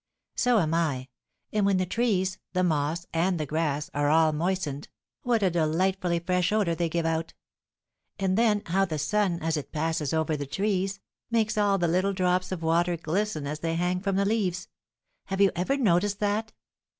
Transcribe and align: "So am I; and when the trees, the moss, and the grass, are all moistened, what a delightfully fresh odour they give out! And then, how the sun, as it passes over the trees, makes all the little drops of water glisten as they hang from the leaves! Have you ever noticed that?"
"So 0.35 0.57
am 0.57 0.73
I; 0.73 1.09
and 1.53 1.63
when 1.63 1.77
the 1.77 1.85
trees, 1.85 2.39
the 2.53 2.63
moss, 2.63 3.05
and 3.13 3.39
the 3.39 3.45
grass, 3.45 3.91
are 3.93 4.09
all 4.09 4.33
moistened, 4.33 4.87
what 5.21 5.43
a 5.43 5.51
delightfully 5.51 6.17
fresh 6.17 6.51
odour 6.51 6.73
they 6.73 6.89
give 6.89 7.05
out! 7.05 7.35
And 8.17 8.35
then, 8.35 8.63
how 8.65 8.85
the 8.85 8.97
sun, 8.97 9.37
as 9.43 9.57
it 9.57 9.71
passes 9.71 10.11
over 10.11 10.35
the 10.35 10.47
trees, 10.47 10.99
makes 11.29 11.55
all 11.55 11.77
the 11.77 11.87
little 11.87 12.13
drops 12.13 12.51
of 12.51 12.63
water 12.63 12.97
glisten 12.97 13.45
as 13.45 13.59
they 13.59 13.75
hang 13.75 14.01
from 14.01 14.15
the 14.15 14.25
leaves! 14.25 14.67
Have 15.25 15.39
you 15.39 15.51
ever 15.55 15.77
noticed 15.77 16.17
that?" 16.19 16.51